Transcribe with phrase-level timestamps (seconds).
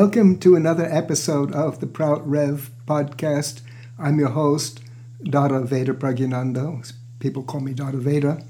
[0.00, 3.62] Welcome to another episode of the Prout Rev podcast.
[3.98, 4.80] I'm your host,
[5.24, 6.92] Dada Veda Pragyananda.
[7.18, 8.44] People call me Dada Veda.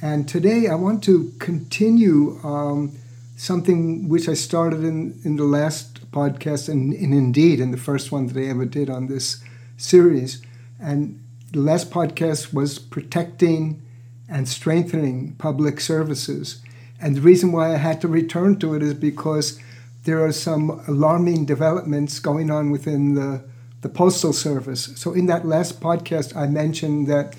[0.00, 2.96] And today I want to continue um,
[3.36, 8.12] something which I started in, in the last podcast, and, and indeed in the first
[8.12, 9.42] one that I ever did on this
[9.76, 10.40] series.
[10.80, 11.20] And
[11.50, 13.82] the last podcast was protecting
[14.28, 16.62] and strengthening public services.
[17.00, 19.58] And the reason why I had to return to it is because
[20.08, 23.44] there are some alarming developments going on within the,
[23.82, 24.90] the Postal Service.
[24.96, 27.36] So, in that last podcast, I mentioned that,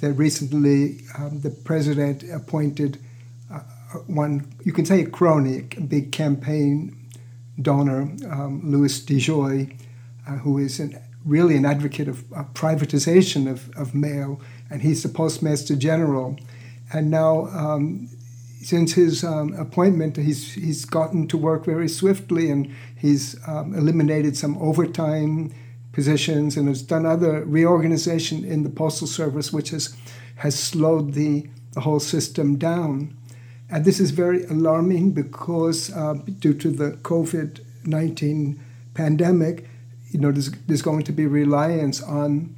[0.00, 2.98] that recently um, the president appointed
[3.50, 3.60] uh,
[4.06, 6.94] one, you can say a crony, a big campaign
[7.62, 9.74] donor, um, Louis DeJoy,
[10.28, 14.38] uh, who is an, really an advocate of, of privatization of, of mail,
[14.68, 16.38] and he's the Postmaster General.
[16.92, 18.10] And now um,
[18.62, 24.36] since his um, appointment, he's he's gotten to work very swiftly, and he's um, eliminated
[24.36, 25.52] some overtime
[25.92, 29.96] positions and has done other reorganization in the postal service, which has
[30.36, 33.16] has slowed the, the whole system down.
[33.70, 38.60] And this is very alarming because uh, due to the COVID nineteen
[38.94, 39.68] pandemic,
[40.10, 42.54] you know, there's, there's going to be reliance on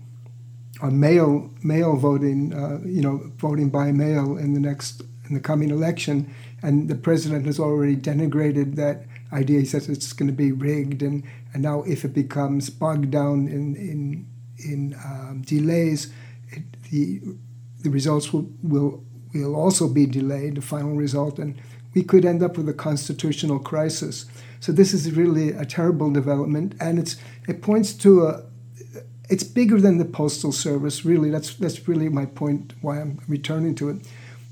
[0.80, 5.40] on mail mail voting, uh, you know, voting by mail in the next in the
[5.40, 9.60] coming election, and the president has already denigrated that idea.
[9.60, 13.48] He says it's going to be rigged, and, and now if it becomes bogged down
[13.48, 14.26] in in
[14.58, 16.12] in um, delays,
[16.50, 17.20] it, the
[17.82, 20.56] the results will, will will also be delayed.
[20.56, 21.60] The final result, and
[21.94, 24.26] we could end up with a constitutional crisis.
[24.60, 27.16] So this is really a terrible development, and it's
[27.48, 28.42] it points to a
[29.30, 31.04] it's bigger than the postal service.
[31.04, 32.74] Really, that's that's really my point.
[32.80, 34.06] Why I'm returning to it.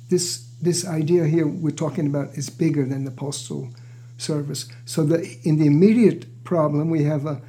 [0.08, 3.68] This this idea here we're talking about is bigger than the postal
[4.16, 4.68] service.
[4.84, 7.42] So the, in the immediate problem, we have a,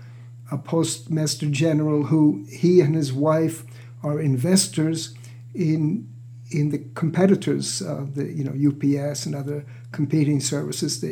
[0.52, 3.64] a postmaster general who he and his wife
[4.04, 5.16] are investors
[5.54, 6.10] in
[6.52, 11.04] in the competitors, uh, the you know UPS and other competing services.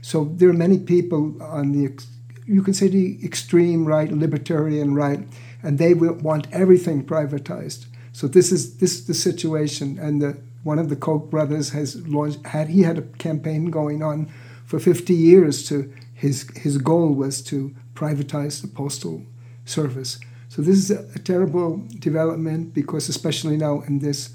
[0.00, 2.02] So there are many people on the
[2.46, 5.20] you can say the extreme right, libertarian right,
[5.62, 7.86] and they want everything privatized.
[8.12, 12.06] So this is this is the situation, and the one of the Koch brothers has
[12.06, 14.30] launched had he had a campaign going on
[14.64, 19.22] for 50 years to his his goal was to privatize the postal
[19.64, 20.18] service.
[20.48, 24.30] So this is a, terrible development because especially now in this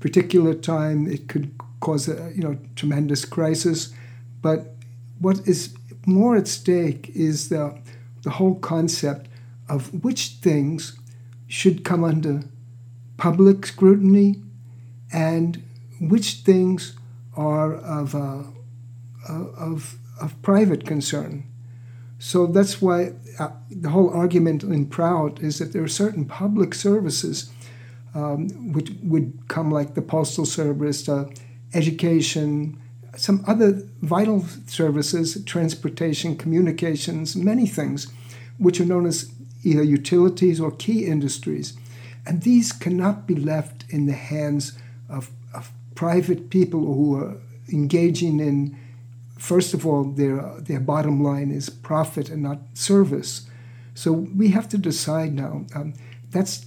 [0.00, 3.94] particular time it could cause a you know tremendous crisis.
[4.40, 4.74] But
[5.18, 5.74] what is
[6.06, 7.80] more at stake is the
[8.22, 9.28] the whole concept
[9.68, 10.98] of which things
[11.46, 12.42] should come under
[13.16, 14.42] public scrutiny
[15.12, 15.62] and
[16.00, 16.96] which things
[17.36, 18.42] are of, uh,
[19.28, 21.44] of, of private concern.
[22.18, 26.74] So that's why uh, the whole argument in Prout is that there are certain public
[26.74, 27.50] services
[28.14, 31.28] um, which would come like the postal service, uh,
[31.74, 32.78] education,
[33.16, 38.12] some other vital services, transportation, communications, many things,
[38.58, 39.32] which are known as
[39.64, 41.74] either utilities or key industries.
[42.26, 44.78] And these cannot be left in the hands
[45.12, 47.36] of, of private people who are
[47.72, 48.76] engaging in,
[49.38, 53.48] first of all, their, their bottom line is profit and not service.
[53.94, 55.66] So we have to decide now.
[55.74, 55.94] Um,
[56.30, 56.66] that's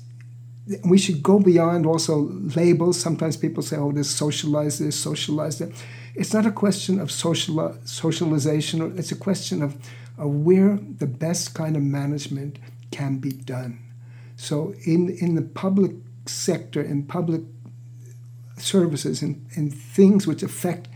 [0.84, 3.00] we should go beyond also labels.
[3.00, 5.72] Sometimes people say, "Oh, this socialize this, socialize that."
[6.16, 8.98] It's not a question of social socialization.
[8.98, 9.76] It's a question of,
[10.18, 12.58] of where the best kind of management
[12.92, 13.80] can be done.
[14.38, 15.92] So in in the public
[16.26, 17.42] sector, in public
[18.58, 20.88] services, and, and things which affect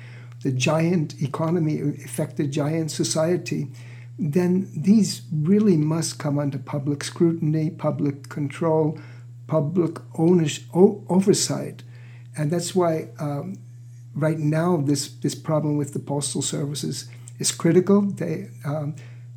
[0.43, 3.67] the giant economy, affect the giant society,
[4.17, 8.99] then these really must come under public scrutiny, public control,
[9.47, 11.83] public ownership, oversight.
[12.37, 13.55] And that's why um,
[14.13, 17.09] right now this, this problem with the postal services
[17.39, 18.01] is critical.
[18.01, 18.95] They, um,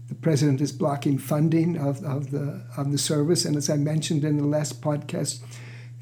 [0.08, 3.44] the president is blocking funding of, of, the, of the service.
[3.44, 5.42] And as I mentioned in the last podcast,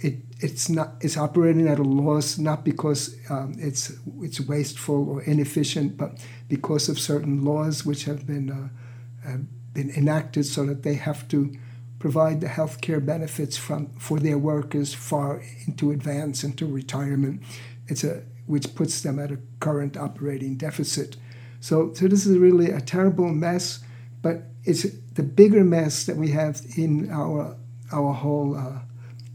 [0.00, 5.22] it, it's not it's operating at a loss not because um, it's it's wasteful or
[5.22, 6.18] inefficient, but
[6.48, 9.44] because of certain laws which have been uh, have
[9.74, 11.54] been enacted so that they have to
[11.98, 17.42] provide the health care benefits from for their workers far into advance into retirement.
[17.86, 21.16] It's a which puts them at a current operating deficit.
[21.60, 23.80] So so this is really a terrible mess,
[24.22, 27.56] but it's the bigger mess that we have in our
[27.92, 28.80] our whole uh,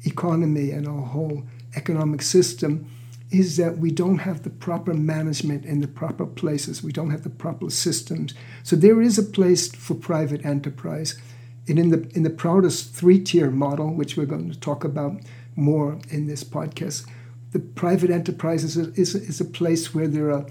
[0.05, 1.43] economy and our whole
[1.75, 2.89] economic system
[3.31, 6.83] is that we don't have the proper management in the proper places.
[6.83, 8.33] We don't have the proper systems.
[8.63, 11.19] So there is a place for private enterprise.
[11.67, 15.21] And in the in the Prout's three-tier model, which we're going to talk about
[15.55, 17.07] more in this podcast,
[17.51, 20.45] the private enterprise is a, is a, is a place where there are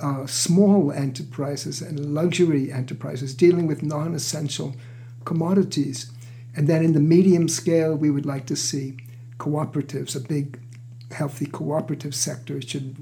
[0.00, 4.74] uh, small enterprises and luxury enterprises dealing with non-essential
[5.24, 6.10] commodities.
[6.56, 8.96] And then in the medium scale, we would like to see
[9.38, 10.58] cooperatives, a big
[11.12, 12.96] healthy cooperative sector should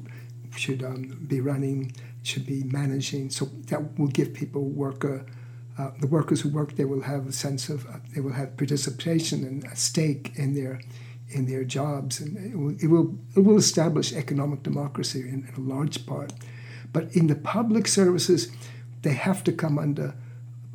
[0.57, 1.93] should um, be running,
[2.23, 3.31] should be managing.
[3.31, 5.25] So that will give people worker.
[5.77, 8.57] Uh, the workers who work there will have a sense of uh, they will have
[8.57, 10.81] participation and a stake in their
[11.29, 15.55] in their jobs, and it will it will, it will establish economic democracy in, in,
[15.57, 16.33] a large part.
[16.93, 18.53] But in the public services,
[19.03, 20.15] they have to come under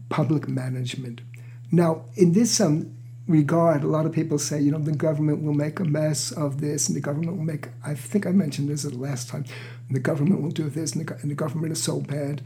[0.10, 1.22] public management.
[1.72, 2.96] Now, in this um,
[3.28, 6.62] regard, a lot of people say, you know, the government will make a mess of
[6.62, 7.68] this, and the government will make.
[7.86, 9.46] I think I mentioned this the last time.
[9.90, 12.42] The government will do this, and the, and the government is so bad.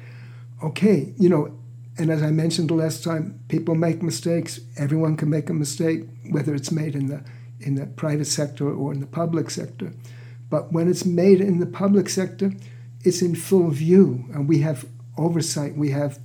[0.61, 1.57] Okay, you know,
[1.97, 4.59] and as I mentioned the last time, people make mistakes.
[4.77, 7.23] Everyone can make a mistake, whether it's made in the
[7.59, 9.93] in the private sector or in the public sector.
[10.49, 12.51] But when it's made in the public sector,
[13.03, 14.85] it's in full view, and we have
[15.17, 15.75] oversight.
[15.77, 16.19] We have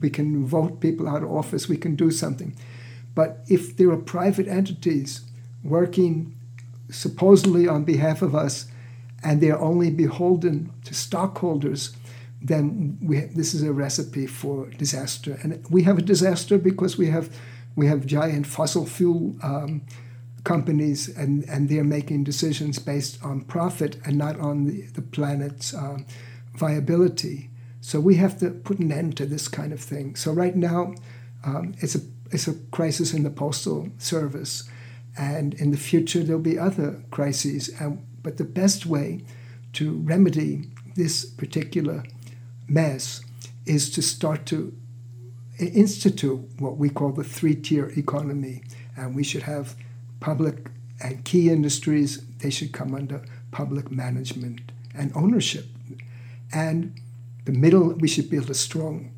[0.00, 1.68] we can vote people out of office.
[1.68, 2.56] We can do something.
[3.14, 5.22] But if there are private entities
[5.62, 6.36] working
[6.90, 8.66] supposedly on behalf of us
[9.22, 11.94] and they're only beholden to stockholders,
[12.40, 15.38] then we, this is a recipe for disaster.
[15.42, 17.34] And we have a disaster because we have
[17.76, 19.82] we have giant fossil fuel um,
[20.44, 25.72] companies and, and they're making decisions based on profit and not on the, the planet's
[25.74, 26.04] um,
[26.54, 27.49] viability.
[27.90, 30.14] So we have to put an end to this kind of thing.
[30.14, 30.94] So right now,
[31.42, 32.00] um, it's a
[32.30, 34.70] it's a crisis in the postal service,
[35.18, 37.68] and in the future there'll be other crises.
[37.80, 39.24] And, but the best way
[39.72, 42.04] to remedy this particular
[42.68, 43.24] mess
[43.66, 44.72] is to start to
[45.58, 48.62] institute what we call the three-tier economy,
[48.96, 49.74] and we should have
[50.20, 50.70] public
[51.02, 52.24] and key industries.
[52.38, 54.60] They should come under public management
[54.94, 55.66] and ownership,
[56.52, 56.94] and
[57.50, 59.12] the middle we should build a strong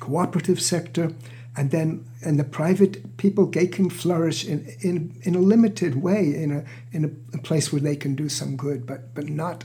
[0.00, 1.12] cooperative sector
[1.56, 6.34] and then and the private people they can flourish in, in, in a limited way
[6.34, 9.64] in a in a, a, place where they can do some good but but not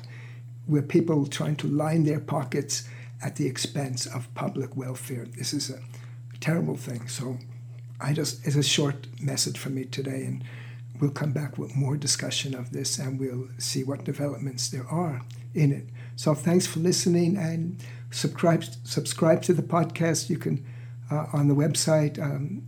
[0.67, 2.87] where people trying to line their pockets
[3.21, 5.25] at the expense of public welfare.
[5.37, 5.79] This is a
[6.39, 7.07] terrible thing.
[7.07, 7.37] So
[8.01, 10.43] i just it's a short message for me today and
[10.99, 15.21] we'll come back with more discussion of this and we'll see what developments there are
[15.53, 20.65] in it so thanks for listening and subscribe subscribe to the podcast you can
[21.13, 22.63] uh, on the website, um,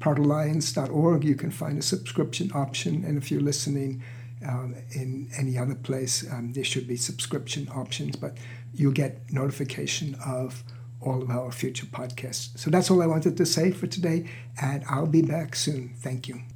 [0.00, 3.04] proutalliance.org, you can find a subscription option.
[3.04, 4.02] And if you're listening
[4.46, 8.38] um, in any other place, um, there should be subscription options, but
[8.72, 10.62] you'll get notification of
[11.00, 12.58] all of our future podcasts.
[12.58, 14.28] So that's all I wanted to say for today,
[14.60, 15.94] and I'll be back soon.
[15.98, 16.49] Thank you.